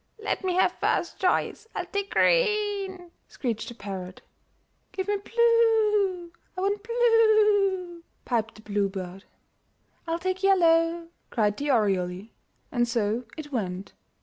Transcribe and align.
''Let 0.19 0.43
me 0.43 0.55
have 0.55 0.71
first 0.79 1.19
choice! 1.19 1.67
Fll 1.75 1.91
take 1.91 2.09
green," 2.11 3.11
screeched 3.27 3.67
the 3.69 3.75
parrot. 3.75 4.23
''Give 4.93 5.07
me 5.07 5.17
blue! 5.17 6.31
I 6.57 6.61
want 6.61 6.81
blue!*' 6.81 8.01
piped 8.25 8.55
the 8.55 8.63
bluebird. 8.63 9.25
"Fll 10.07 10.19
take 10.19 10.41
yellow," 10.41 11.09
cried 11.29 11.55
the 11.55 11.69
oriole. 11.69 12.29
And 12.71 12.87
so 12.87 13.25
it 13.37 13.51
went. 13.51 13.93